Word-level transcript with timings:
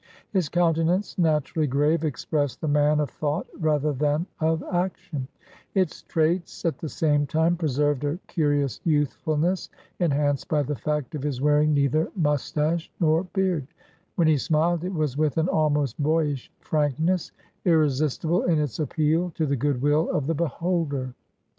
His 0.31 0.49
countenance, 0.49 1.15
naturally 1.19 1.67
grave, 1.67 2.03
expressed 2.03 2.59
the 2.59 2.67
man 2.67 2.99
of 2.99 3.11
thought 3.11 3.45
rather 3.59 3.93
than 3.93 4.25
of 4.39 4.63
action; 4.63 5.27
its 5.75 6.01
traits, 6.01 6.65
at 6.65 6.79
the 6.79 6.89
same 6.89 7.27
time, 7.27 7.55
preserved 7.55 8.03
a 8.03 8.17
curious 8.25 8.81
youthfulness, 8.83 9.69
enhanced 9.99 10.47
by 10.47 10.63
the 10.63 10.73
fact 10.75 11.13
of 11.13 11.21
his 11.21 11.39
wearing 11.39 11.71
neither 11.75 12.09
moustache 12.15 12.91
nor 12.99 13.25
beard; 13.25 13.67
when 14.15 14.27
he 14.27 14.39
smiled, 14.39 14.83
it 14.83 14.91
was 14.95 15.17
with 15.17 15.37
an 15.37 15.47
almost 15.47 16.01
boyish 16.01 16.51
frankness, 16.61 17.31
irresistible 17.63 18.41
in 18.45 18.57
its 18.59 18.79
appeal 18.79 19.29
to 19.35 19.45
the 19.45 19.55
good 19.55 19.83
will 19.83 20.09
of 20.09 20.25
the 20.25 20.33
beholder. 20.33 21.13